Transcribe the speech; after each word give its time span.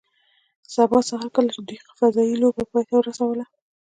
سبا 0.75 0.99
سهار 1.09 1.27
کله 1.35 1.49
چې 1.55 1.61
دوی 1.67 1.77
فضايي 1.99 2.35
لوبه 2.41 2.63
پای 2.71 2.83
ته 2.89 2.93
ورسوله 2.97 3.45